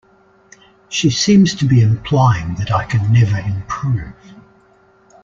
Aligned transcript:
She 0.89 1.11
seems 1.11 1.53
to 1.53 1.65
be 1.65 1.83
implying 1.83 2.55
that 2.55 2.71
I 2.71 2.85
can 2.85 3.13
never 3.13 3.37
improve. 3.37 4.15